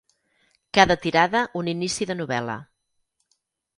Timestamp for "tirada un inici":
1.03-2.07